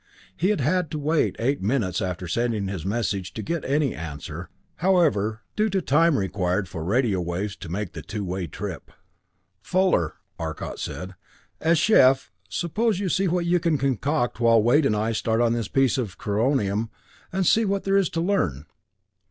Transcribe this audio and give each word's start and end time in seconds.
He 0.35 0.49
had 0.49 0.61
had 0.61 0.89
to 0.89 0.97
wait 0.97 1.35
eight 1.37 1.61
minutes 1.61 2.01
after 2.01 2.27
sending 2.27 2.67
his 2.67 2.83
message 2.87 3.35
to 3.35 3.43
get 3.43 3.63
any 3.63 3.93
answer, 3.93 4.49
however, 4.77 5.43
due 5.55 5.69
to 5.69 5.79
time 5.79 6.17
required 6.17 6.67
for 6.67 6.83
radio 6.83 7.21
waves 7.21 7.55
to 7.57 7.69
make 7.69 7.93
the 7.93 8.01
two 8.01 8.25
way 8.25 8.47
trip. 8.47 8.89
"Fuller," 9.61 10.15
Arcot 10.39 10.79
said, 10.79 11.13
"as 11.59 11.77
chef, 11.77 12.31
suppose 12.49 12.99
you 12.99 13.09
see 13.09 13.27
what 13.27 13.45
you 13.45 13.59
can 13.59 13.77
concoct 13.77 14.39
while 14.39 14.63
Wade 14.63 14.87
and 14.87 14.95
I 14.95 15.11
start 15.11 15.39
on 15.39 15.53
this 15.53 15.67
piece 15.67 15.99
of 15.99 16.17
coronium 16.17 16.89
and 17.31 17.45
see 17.45 17.63
what 17.63 17.83
there 17.83 17.95
is 17.95 18.09
to 18.09 18.21
learn." 18.21 18.65